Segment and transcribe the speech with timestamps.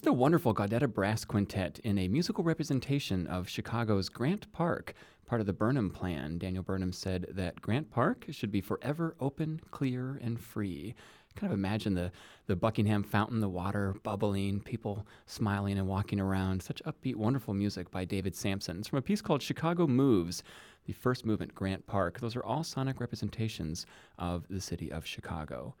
[0.00, 4.94] That's the wonderful Gaudete Brass Quintet in a musical representation of Chicago's Grant Park,
[5.26, 6.38] part of the Burnham Plan.
[6.38, 10.94] Daniel Burnham said that Grant Park should be forever open, clear, and free.
[11.36, 12.12] Kind of imagine the,
[12.46, 16.62] the Buckingham Fountain, the water bubbling, people smiling and walking around.
[16.62, 18.78] Such upbeat, wonderful music by David Sampson.
[18.78, 20.42] It's from a piece called Chicago Moves,
[20.86, 22.20] the first movement, Grant Park.
[22.20, 23.84] Those are all sonic representations
[24.18, 25.74] of the city of Chicago.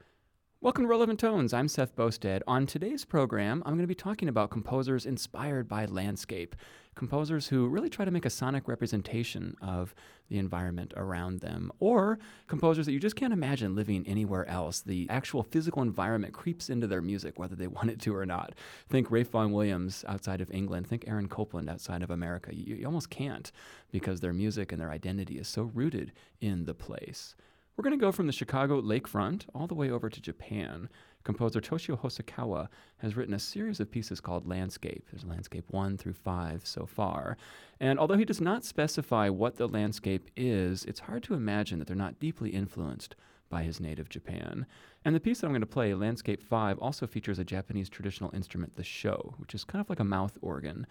[0.62, 1.54] Welcome to Relevant Tones.
[1.54, 2.42] I'm Seth Boustead.
[2.46, 6.54] On today's program, I'm going to be talking about composers inspired by landscape,
[6.94, 9.94] composers who really try to make a sonic representation of
[10.28, 14.82] the environment around them, or composers that you just can't imagine living anywhere else.
[14.82, 18.52] The actual physical environment creeps into their music, whether they want it to or not.
[18.90, 22.54] Think Ralph Vaughan Williams outside of England, think Aaron Copland outside of America.
[22.54, 23.50] You, you almost can't
[23.92, 27.34] because their music and their identity is so rooted in the place.
[27.80, 30.90] We're going to go from the Chicago lakefront all the way over to Japan.
[31.24, 32.68] Composer Toshio Hosokawa
[32.98, 35.06] has written a series of pieces called Landscape.
[35.10, 37.38] There's Landscape 1 through 5 so far.
[37.80, 41.88] And although he does not specify what the landscape is, it's hard to imagine that
[41.88, 43.16] they're not deeply influenced
[43.48, 44.66] by his native Japan.
[45.02, 48.30] And the piece that I'm going to play, Landscape 5, also features a Japanese traditional
[48.34, 50.86] instrument, the sho, which is kind of like a mouth organ.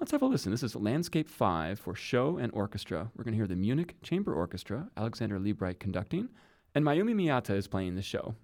[0.00, 0.50] Let's have a listen.
[0.50, 3.12] This is Landscape 5 for sho and orchestra.
[3.16, 6.30] We're going to hear the Munich Chamber Orchestra, Alexander Liebreich conducting,
[6.74, 8.34] and Mayumi Miyata is playing the sho.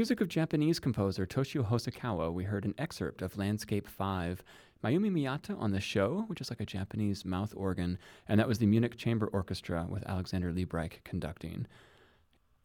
[0.00, 4.42] Music of Japanese composer Toshio Hosokawa, we heard an excerpt of Landscape 5.
[4.82, 8.58] Mayumi Miyata on the sho, which is like a Japanese mouth organ, and that was
[8.58, 11.66] the Munich Chamber Orchestra with Alexander Liebreich conducting.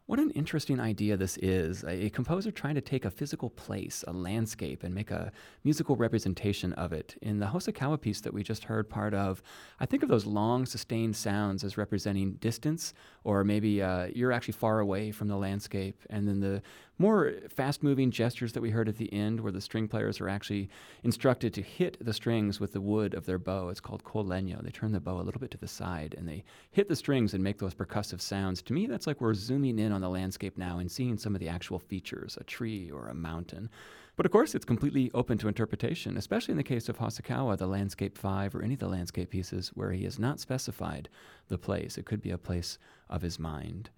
[0.07, 1.83] What an interesting idea this is.
[1.83, 5.31] A, composer trying to take a physical place, a landscape, and make a
[5.63, 7.15] musical representation of it.
[7.23, 9.41] In the Hosokawa piece that we just heard part of,
[9.79, 14.53] I think of those long, sustained sounds as representing distance, or maybe uh, you're actually
[14.53, 15.99] far away from the landscape.
[16.11, 16.61] And then the
[16.97, 20.29] more fast moving gestures that we heard at the end, where the string players are
[20.29, 20.69] actually
[21.03, 23.69] instructed to hit the strings with the wood of their bow.
[23.69, 24.63] It's called col legno.
[24.63, 27.33] They turn the bow a little bit to the side and they hit the strings
[27.33, 28.61] and make those percussive sounds.
[28.63, 31.41] To me, that's like we're zooming in on the landscape now and seeing some of
[31.41, 33.69] the actual features a tree or a mountain.
[34.15, 37.67] But of course, it's completely open to interpretation, especially in the case of Hosokawa, the
[37.67, 41.09] Landscape 5, or any of the landscape pieces where he has not specified
[41.49, 41.97] the place.
[41.97, 42.77] It could be a place
[43.09, 43.89] of his mind.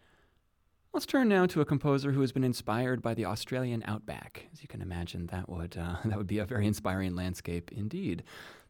[0.97, 4.47] Let's turn now to a composer who has been inspired by the Australian outback.
[4.51, 8.23] As you can imagine, that would, uh, that would be a very inspiring landscape indeed.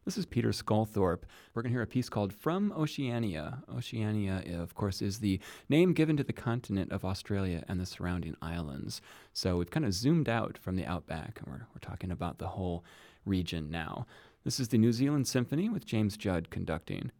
[0.04, 1.22] This is Peter Sculthorpe.
[1.54, 3.62] We're going to hear a piece called From Oceania.
[3.74, 8.36] Oceania, of course, is the name given to the continent of Australia and the surrounding
[8.42, 9.00] islands.
[9.32, 12.48] So we've kind of zoomed out from the outback, and we're, we're talking about the
[12.48, 12.84] whole
[13.24, 14.06] region now.
[14.44, 17.10] This is the New Zealand Symphony with James Judd conducting.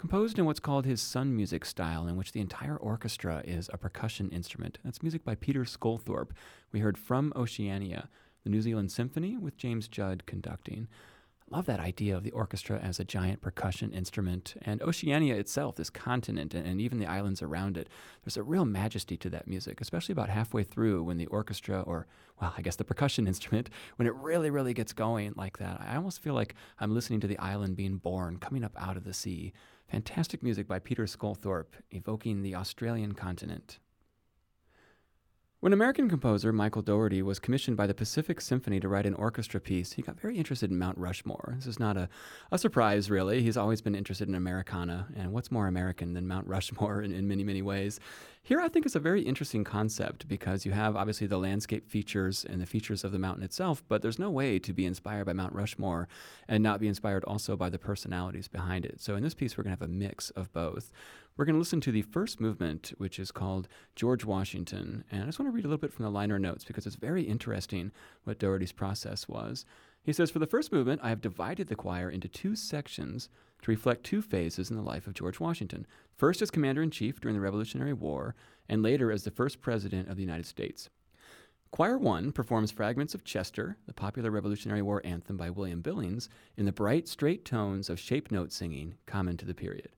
[0.00, 3.76] Composed in what's called his sun music style, in which the entire orchestra is a
[3.76, 4.78] percussion instrument.
[4.82, 6.30] That's music by Peter Sculthorpe.
[6.72, 8.08] We heard From Oceania,
[8.42, 10.88] the New Zealand Symphony, with James Judd conducting
[11.52, 14.54] I love that idea of the orchestra as a giant percussion instrument.
[14.62, 17.88] And Oceania itself, this continent, and, even the islands around it,
[18.22, 22.06] there's a real majesty to that music, especially about halfway through when the orchestra, or,
[22.40, 25.80] well, I guess the percussion instrument, when it really, really gets going like that.
[25.84, 29.02] I almost feel like I'm listening to the island being born, coming up out of
[29.02, 29.52] the sea.
[29.90, 33.80] Fantastic music by Peter Sculthorpe, evoking the Australian continent.
[35.60, 39.60] When American composer Michael Daugherty was commissioned by the Pacific Symphony to write an orchestra
[39.60, 41.52] piece, he got very interested in Mount Rushmore.
[41.56, 42.08] This is not a,
[42.50, 43.42] a surprise, really.
[43.42, 47.28] He's always been interested in Americana, and what's more American than Mount Rushmore in, in
[47.28, 48.00] many, many ways?
[48.42, 52.42] Here, I think is a very interesting concept because you have obviously the landscape features
[52.42, 55.34] and the features of the mountain itself, but there's no way to be inspired by
[55.34, 56.08] Mount Rushmore
[56.48, 58.98] and not be inspired also by the personalities behind it.
[59.02, 60.90] So in this piece, we're going to have a mix of both.
[61.40, 65.04] We're going to listen to the first movement, which is called George Washington.
[65.10, 66.96] And I just want to read a little bit from the liner notes because it's
[66.96, 67.92] very interesting
[68.24, 69.64] what Daugherty's process was.
[70.02, 73.30] He says, For the first movement, I have divided the choir into two sections
[73.62, 77.22] to reflect two phases in the life of George Washington first as commander in chief
[77.22, 78.34] during the Revolutionary War,
[78.68, 80.90] and later as the first president of the United States.
[81.70, 86.66] Choir 1 performs fragments of Chester, the popular Revolutionary War anthem by William Billings, in
[86.66, 89.88] the bright, straight tones of shape note singing common to the period.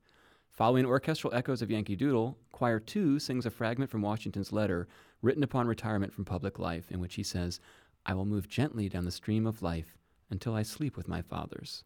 [0.53, 4.87] Following orchestral echoes of Yankee Doodle, Choir 2 sings a fragment from Washington's letter
[5.23, 7.59] written upon retirement from public life, in which he says,
[8.05, 9.97] I will move gently down the stream of life
[10.29, 11.85] until I sleep with my fathers.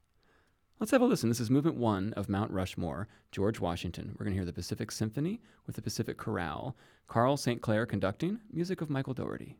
[0.80, 1.28] Let's have a listen.
[1.28, 4.16] This is movement one of Mount Rushmore, George Washington.
[4.18, 6.74] We're going to hear the Pacific Symphony with the Pacific Chorale,
[7.06, 7.62] Carl St.
[7.62, 9.56] Clair conducting, music of Michael Daugherty.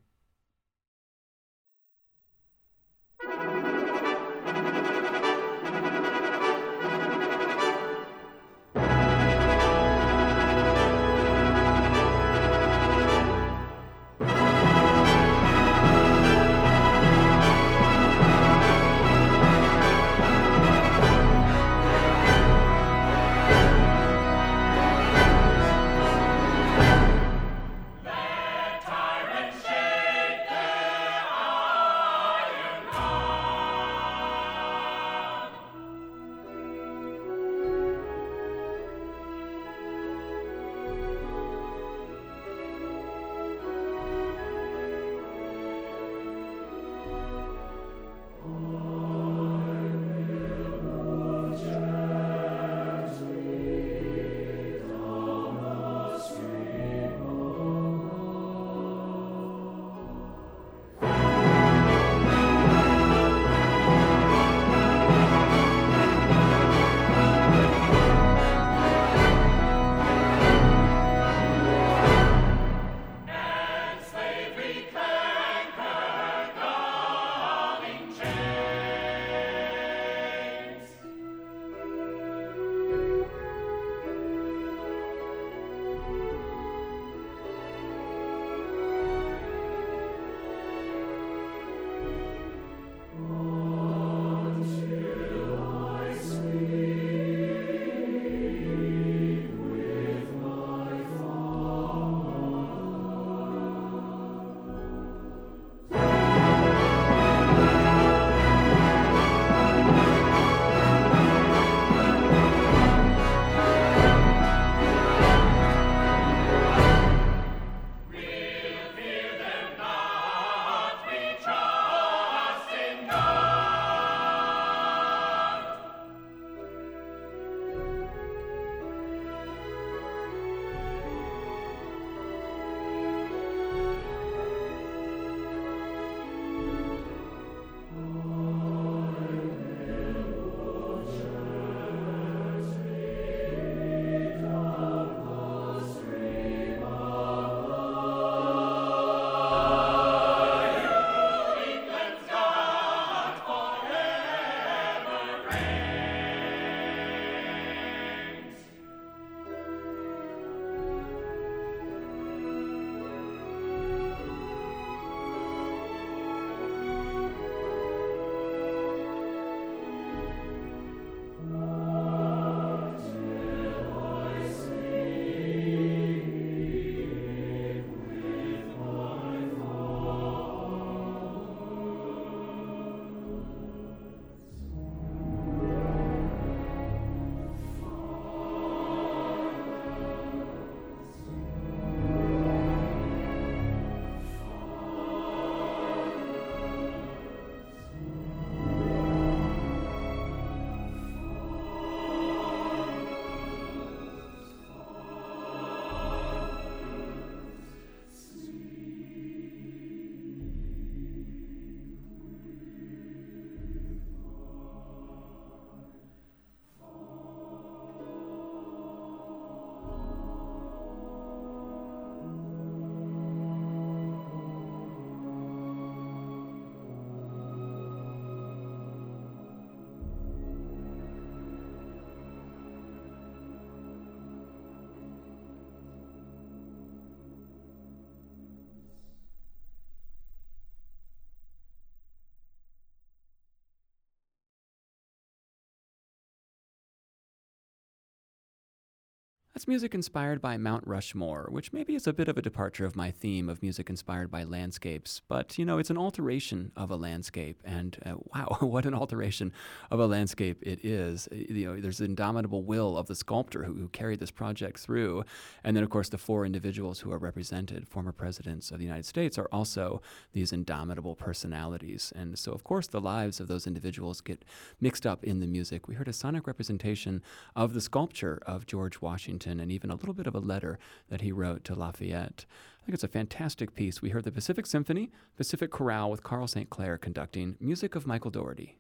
[249.69, 253.11] Music inspired by Mount Rushmore, which maybe is a bit of a departure of my
[253.11, 255.23] theme of music inspired by landscapes.
[255.27, 257.61] But, you know, it's an alteration of a landscape.
[257.65, 259.53] And uh, wow, what an alteration
[259.91, 261.29] of a landscape it is.
[261.33, 264.79] Uh, you know, there's the indomitable will of the sculptor who, who carried this project
[264.79, 265.25] through.
[265.65, 269.07] And then, of course, the four individuals who are represented, former presidents of the United
[269.07, 270.01] States, are also
[270.33, 272.13] these indomitable personalities.
[272.15, 274.45] And so, of course, the lives of those individuals get
[274.81, 275.89] mixed up in the music.
[275.89, 277.21] We heard a sonic representation
[277.57, 281.21] of the sculpture of George Washington And even a little bit of a letter that
[281.21, 282.45] he wrote to Lafayette.
[282.81, 284.03] I think it's a fantastic piece.
[284.03, 286.71] We heard the Pacific Symphony, Pacific Chorale with Carl St.
[286.71, 288.79] Clair conducting, music of Michael Daugherty.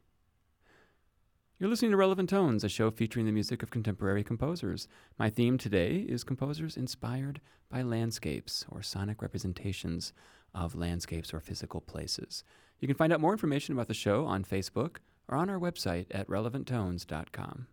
[1.58, 4.88] You're listening to Relevant Tones, a show featuring the music of contemporary composers.
[5.18, 10.12] My theme today is composers inspired by landscapes or sonic representations
[10.54, 12.44] of landscapes or physical places.
[12.78, 14.96] You can find out more information about the show on Facebook
[15.28, 17.66] or on our website at relevanttones.com.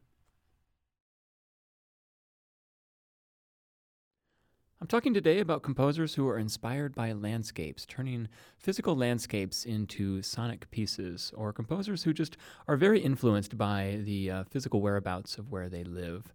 [4.83, 10.69] I'm talking today about composers who are inspired by landscapes, turning physical landscapes into sonic
[10.71, 12.35] pieces, or composers who just
[12.67, 16.33] are very influenced by the uh, physical whereabouts of where they live.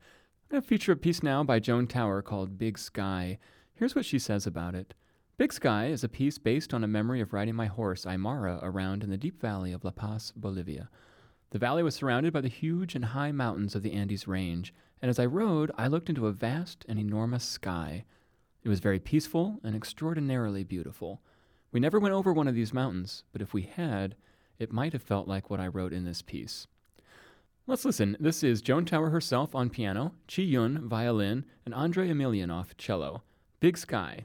[0.50, 3.38] I'm going to feature a piece now by Joan Tower called Big Sky.
[3.74, 4.94] Here's what she says about it.
[5.37, 9.04] Big Sky is a piece based on a memory of riding my horse, Aymara, around
[9.04, 10.88] in the deep valley of La Paz, Bolivia.
[11.50, 15.11] The valley was surrounded by the huge and high mountains of the Andes Range, and
[15.11, 18.06] as I rode, I looked into a vast and enormous sky.
[18.62, 21.21] It was very peaceful and extraordinarily beautiful.
[21.73, 24.16] We never went over one of these mountains, but if we had,
[24.59, 26.66] it might have felt like what I wrote in this piece.
[27.66, 28.16] Let's listen.
[28.18, 33.23] This is Joan Tower herself on piano, Chee-Yun violin, and Andrei Emelianoff cello.
[33.61, 34.25] Big Sky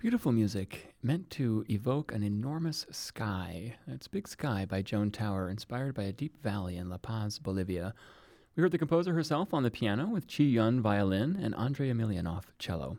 [0.00, 3.74] Beautiful music meant to evoke an enormous sky.
[3.88, 7.92] It's Big Sky by Joan Tower, inspired by a deep valley in La Paz, Bolivia.
[8.54, 12.98] We heard the composer herself on the piano with Chee-Yun violin and Andrei Emelianoff cello.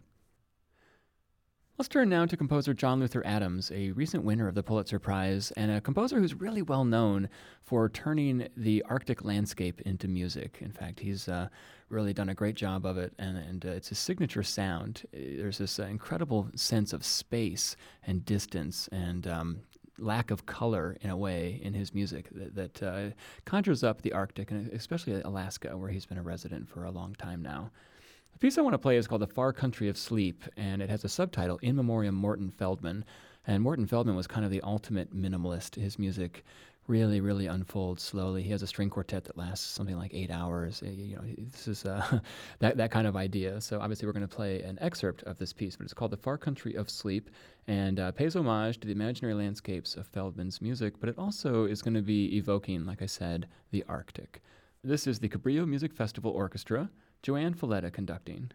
[1.79, 5.51] Let's turn now to composer John Luther Adams, a recent winner of the Pulitzer Prize,
[5.51, 7.29] and a composer who's really well known
[7.63, 10.57] for turning the Arctic landscape into music.
[10.59, 11.47] In fact, he's uh,
[11.87, 15.03] really done a great job of it, and, and uh, it's his signature sound.
[15.13, 19.59] There's this uh, incredible sense of space and distance and um,
[19.97, 23.09] lack of color in a way in his music that, that uh,
[23.45, 27.15] conjures up the Arctic, and especially Alaska, where he's been a resident for a long
[27.15, 27.71] time now.
[28.33, 30.89] The piece I want to play is called The Far Country of Sleep, and it
[30.89, 33.03] has a subtitle, In Memoriam Morton Feldman.
[33.45, 35.75] And Morton Feldman was kind of the ultimate minimalist.
[35.75, 36.45] His music
[36.89, 38.41] really, really unfolds slowly.
[38.41, 40.81] He has a string quartet that lasts something like eight hours.
[40.83, 42.19] You know, this is uh,
[42.59, 43.61] that, that kind of idea.
[43.61, 46.17] So obviously we're going to play an excerpt of this piece, but it's called The
[46.17, 47.29] Far Country of Sleep
[47.67, 51.83] and uh, pays homage to the imaginary landscapes of Feldman's music, but it also is
[51.83, 54.41] going to be evoking, like I said, the Arctic.
[54.81, 56.89] This is the Cabrillo Music Festival Orchestra.
[57.21, 58.51] JoAnn Falletta conducting.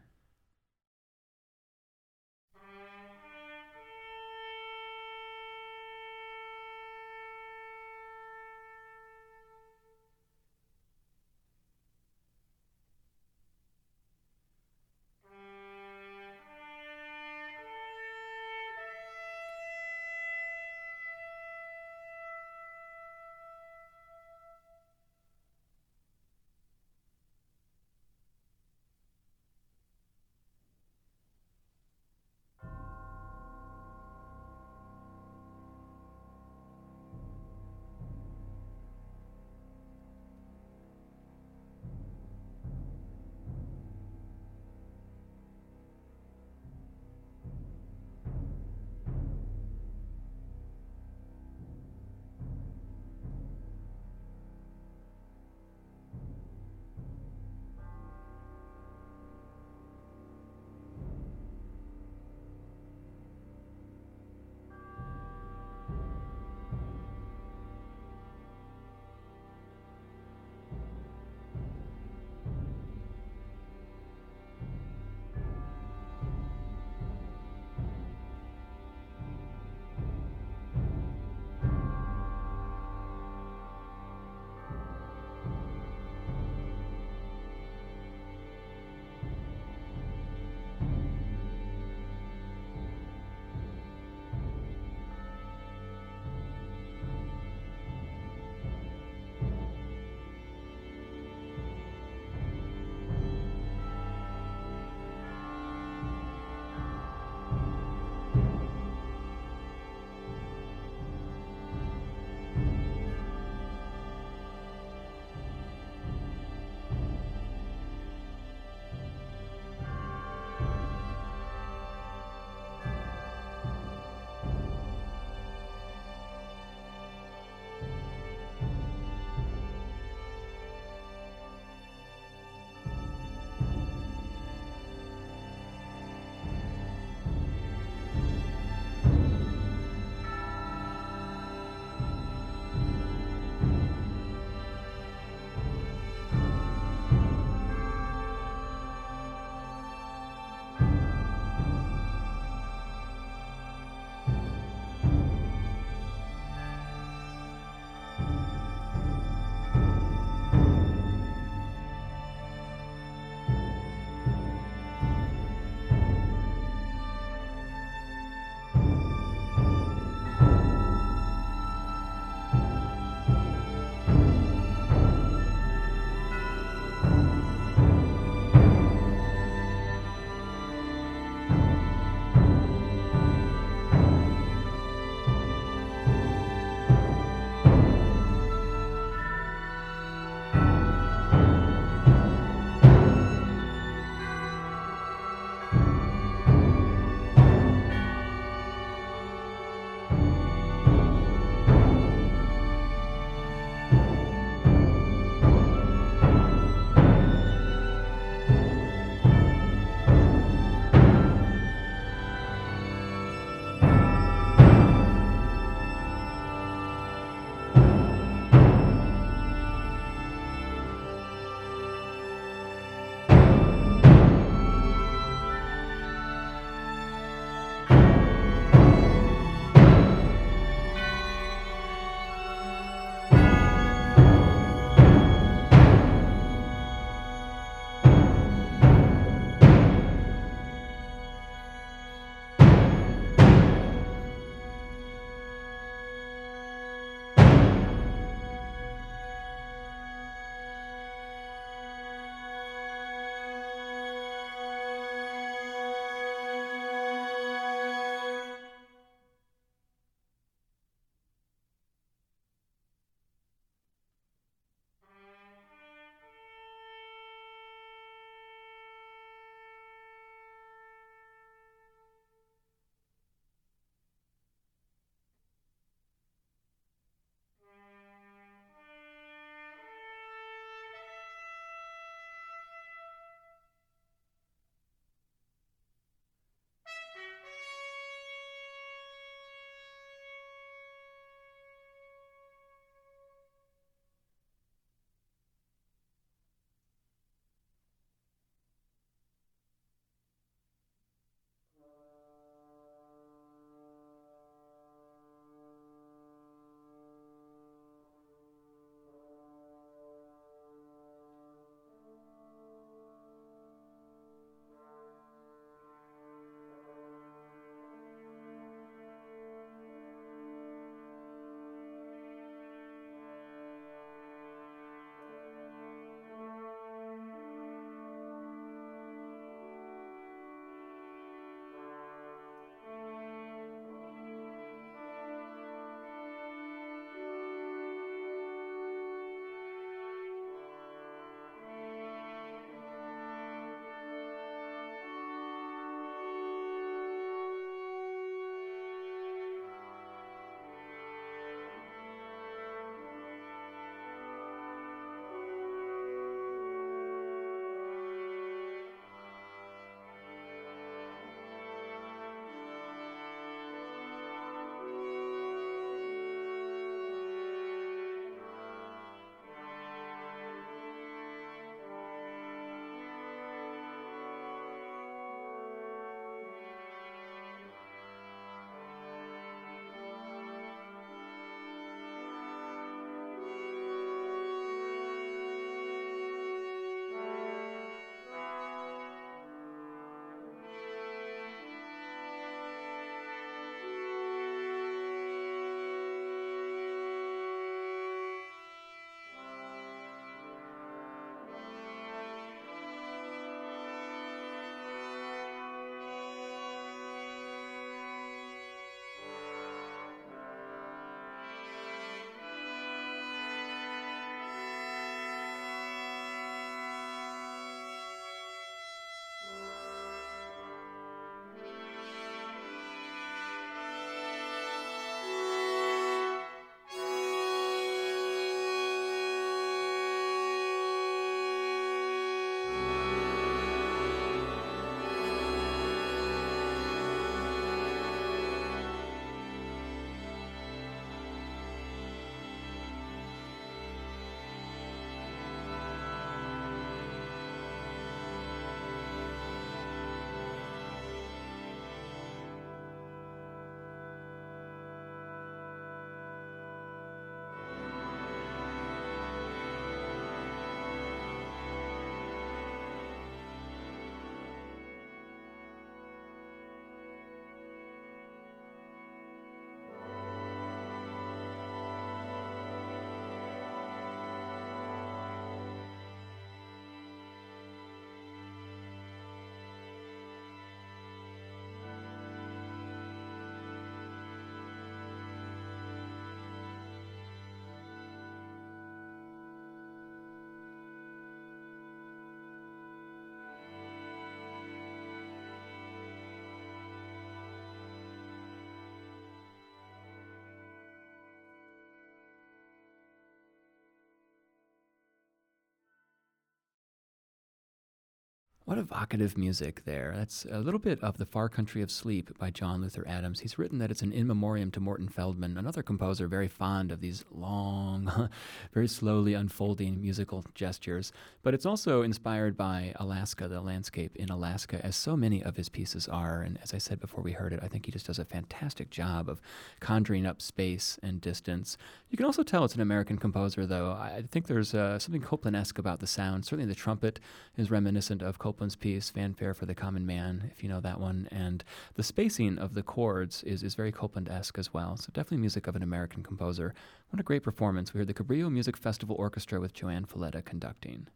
[508.67, 510.15] What evocative music there.
[510.17, 513.41] That's a little bit of The Far Country of Sleep by John Luther Adams.
[513.41, 517.03] He's written that it's an in memoriam to Morton Feldman, another composer very fond of
[517.03, 518.31] these long,
[518.73, 521.12] very slowly unfolding musical gestures.
[521.43, 525.69] But it's also inspired by Alaska, the landscape in Alaska, as so many of his
[525.69, 526.41] pieces are.
[526.41, 528.89] And as I said before we heard it, I think he just does a fantastic
[528.89, 529.43] job of
[529.81, 531.77] conjuring up space and distance.
[532.09, 533.91] You can also tell it's an American composer, though.
[533.91, 536.47] I think there's uh, something Copland esque about the sound.
[536.47, 537.21] Certainly the trumpet
[537.59, 541.01] is reminiscent of Copland Copland's piece, Fanfare for the Common Man, if you know that
[541.01, 541.27] one.
[541.33, 541.65] And
[541.97, 544.97] the spacing of the chords is, is very Copland esque as well.
[544.97, 546.73] So definitely music of an American composer.
[547.11, 547.93] What a great performance.
[547.93, 551.09] We heard the Cabrillo Music Festival Orchestra with JoAnn Falletta conducting.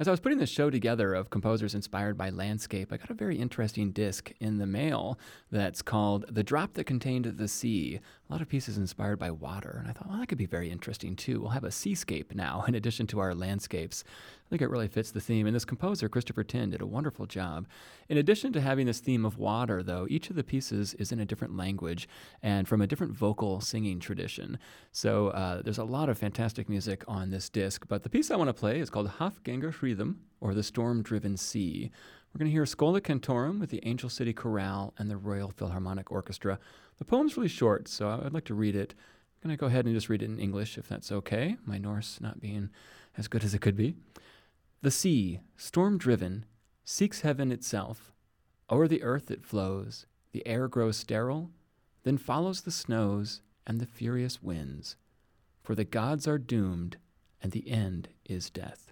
[0.00, 3.14] As I was putting this show together of composers inspired by landscape, I got a
[3.14, 5.18] very interesting disc in the mail
[5.50, 8.00] that's called The Drop That Contained the Sea.
[8.26, 9.76] A lot of pieces inspired by water.
[9.78, 11.38] And I thought, well, that could be very interesting too.
[11.38, 14.02] We'll have a seascape now in addition to our landscapes.
[14.06, 15.46] I think it really fits the theme.
[15.46, 17.68] And this composer, Christopher Tin, did a wonderful job.
[18.08, 21.20] In addition to having this theme of water, though, each of the pieces is in
[21.20, 22.08] a different language
[22.42, 24.58] and from a different vocal singing tradition.
[24.90, 27.86] So uh, there's a lot of fantastic music on this disc.
[27.86, 31.36] But the piece I want to play is called Hafgänger Rhythm, or The Storm Driven
[31.36, 31.90] Sea.
[32.32, 36.12] We're going to hear Schola Cantorum with the Angel City Chorale and the Royal Philharmonic
[36.12, 36.60] Orchestra.
[36.98, 38.94] The poem's really short, so I'd like to read it.
[39.42, 41.56] I'm going to go ahead and just read it in English, if that's okay.
[41.66, 42.70] My Norse not being
[43.18, 43.96] as good as it could be.
[44.80, 46.44] The sea, storm driven,
[46.84, 48.12] seeks heaven itself.
[48.70, 51.50] O'er the earth it flows, the air grows sterile,
[52.04, 54.94] then follows the snows and the furious winds.
[55.64, 56.96] For the gods are doomed,
[57.42, 58.89] and the end is death.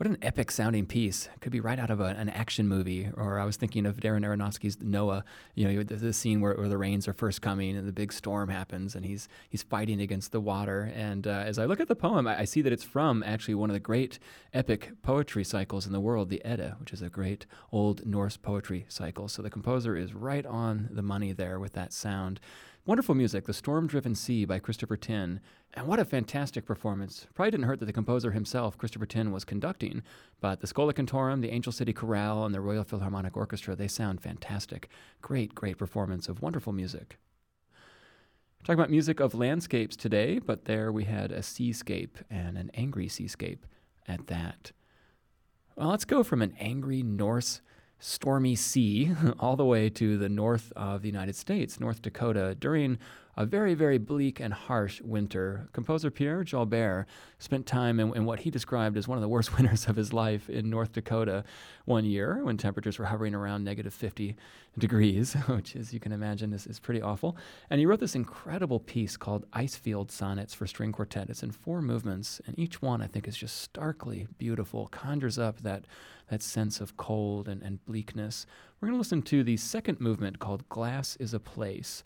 [0.00, 1.28] What an epic sounding piece.
[1.42, 3.10] Could be right out of a, an action movie.
[3.18, 6.70] Or I was thinking of Darren Aronofsky's Noah, you know, the, the scene where, where,
[6.70, 10.32] the rains are first coming and the big storm happens and he's, he's fighting against
[10.32, 10.90] the water.
[10.96, 13.56] And uh, as I look at the poem, I, I, see that it's from actually
[13.56, 14.18] one of the great
[14.54, 18.86] epic poetry cycles in the world, the Edda, which is a great old Norse poetry
[18.88, 19.28] cycle.
[19.28, 22.40] So the composer is right on the money there with that sound.
[22.90, 25.38] Wonderful music, The Storm Driven Sea by Christopher Tin.
[25.74, 27.28] And what a fantastic performance.
[27.34, 30.02] Probably didn't hurt that the composer himself, Christopher Tin, was conducting,
[30.40, 34.20] but the Schola Cantorum, the Angel City Chorale, and the Royal Philharmonic Orchestra, they sound
[34.20, 34.88] fantastic.
[35.22, 37.20] Great, great performance of wonderful music.
[38.64, 43.06] Talking about music of landscapes today, but there we had a seascape and an angry
[43.06, 43.66] seascape
[44.08, 44.72] at that.
[45.76, 47.60] Well, let's go from an angry Norse
[48.00, 52.98] stormy sea all the way to the north of the United States, North Dakota, during
[53.36, 55.68] a very, very bleak and harsh winter.
[55.72, 57.06] Composer Pierre Jalbert
[57.38, 60.12] spent time in, in, what he described as one of the worst winters of his
[60.12, 61.44] life in North Dakota
[61.84, 64.36] one year when temperatures were hovering around negative 50
[64.78, 67.36] degrees, which, as you can imagine, is, is pretty awful.
[67.70, 71.30] And he wrote this incredible piece called Icefield Sonnets for String Quartet.
[71.30, 75.60] It's in four movements, and each one I think is just starkly beautiful, conjures up
[75.62, 75.84] that,
[76.30, 78.46] that sense of cold and, and bleakness.
[78.80, 82.02] We're going to listen to the second movement called Glass is a Place.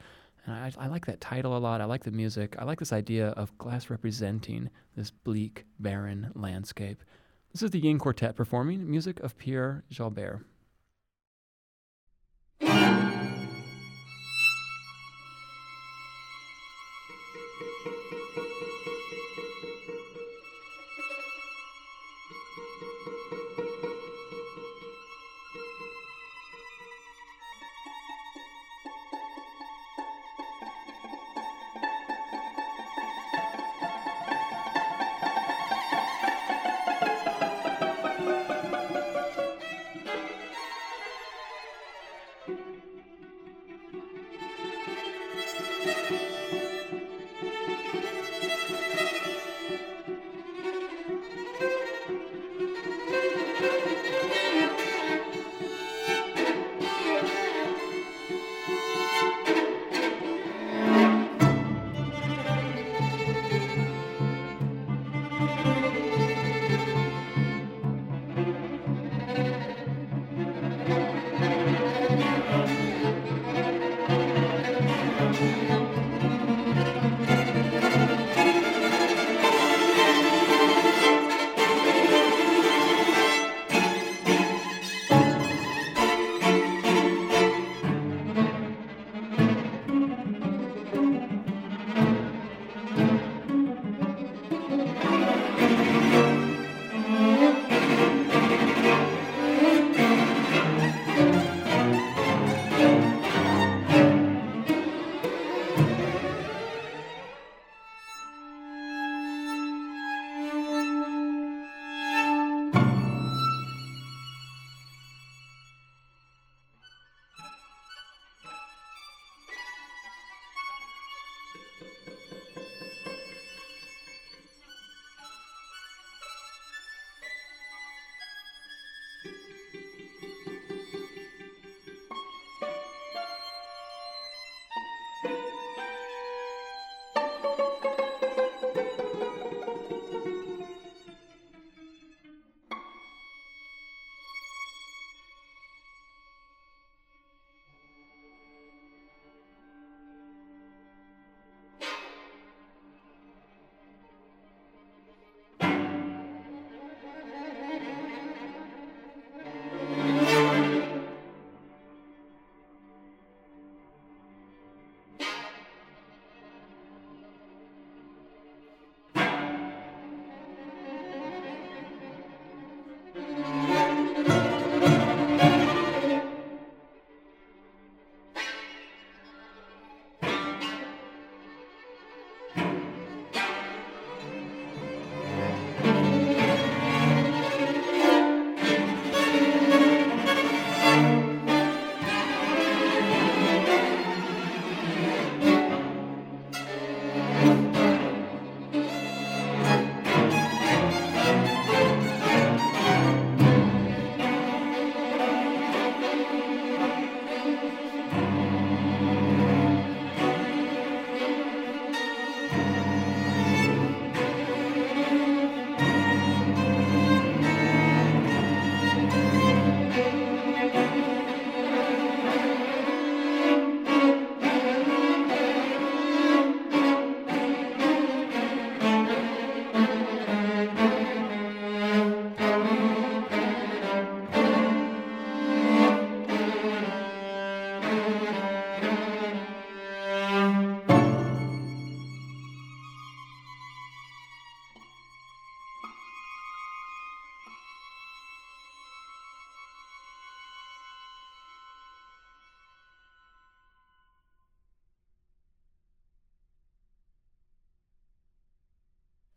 [0.47, 1.81] And I, I, like that title a lot.
[1.81, 2.57] I like the music.
[2.59, 7.03] I like this idea of glass representing this bleak, barren landscape.
[7.53, 10.43] This is the Ying Quartet performing music of Pierre Jalbert.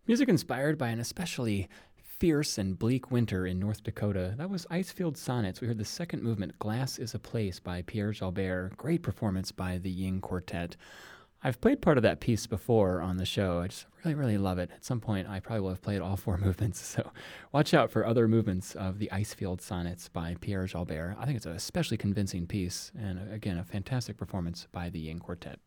[0.08, 1.68] Music inspired by an especially
[2.20, 4.34] fierce and bleak winter in North Dakota.
[4.38, 5.62] That was Icefield Sonnets.
[5.62, 8.76] We heard the second movement, Glass is a Place, by Pierre Jalbert.
[8.76, 10.76] Great performance by the Ying Quartet.
[11.44, 13.60] I've played part of that piece before on the show.
[13.60, 14.72] I just really, really love it.
[14.74, 16.84] At some point, I probably will have played all four movements.
[16.84, 17.12] So
[17.52, 21.16] watch out for other movements of the Icefield Sonnets by Pierre Jalbert.
[21.20, 25.20] I think it's an especially convincing piece, and again, a fantastic performance by the Ying
[25.20, 25.60] Quartet.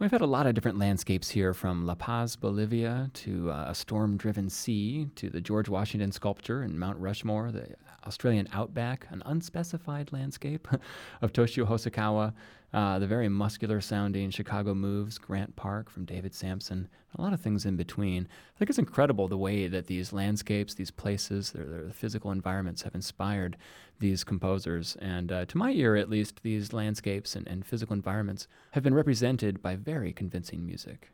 [0.00, 3.74] We've had a lot of different landscapes here from La Paz, Bolivia, to uh, a
[3.74, 7.74] storm driven sea, to the George Washington sculpture in Mount Rushmore, the
[8.06, 10.66] Australian outback, an unspecified landscape
[11.20, 12.32] of Toshio Hosokawa,
[12.72, 17.40] uh, the very muscular sounding Chicago Moves, Grant Park from David Sampson, a lot of
[17.40, 18.28] things in between.
[18.54, 22.82] I think it's incredible the way that these landscapes, these places, their, their physical environments
[22.82, 23.56] have inspired
[23.98, 24.96] these composers.
[25.00, 28.94] And uh, to my ear, at least, these landscapes and, and physical environments have been
[28.94, 31.10] represented by very convincing music.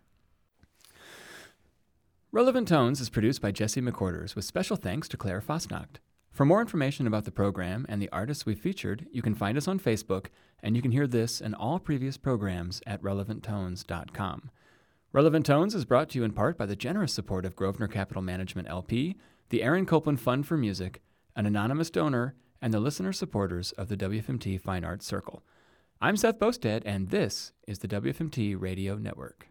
[2.32, 6.00] Relevant Tones is produced by Jesse McQuarters with special thanks to Claire Fosnacht.
[6.36, 9.66] For more information about the program and the artists we've featured, you can find us
[9.66, 10.26] on Facebook,
[10.62, 14.50] and you can hear this and all previous programs at relevanttones.com.
[15.12, 18.20] Relevant Tones is brought to you in part by the generous support of Grosvenor Capital
[18.20, 19.16] Management LP,
[19.48, 21.00] the Aaron Copland Fund for Music,
[21.34, 25.42] an anonymous donor, and the listener supporters of the WFMT Fine Arts Circle.
[26.02, 29.48] I'm Seth Boustead, and this is the WFMT Radio Network.